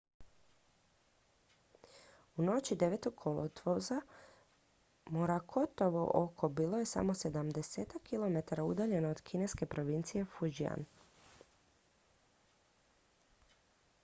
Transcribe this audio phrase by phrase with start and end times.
[2.35, 3.07] u noći 9.
[3.15, 3.97] kolovoza
[5.17, 10.87] morakotovo oko bilo je samo sedamdesetak kilometara udaljeno od kineske provincije fujian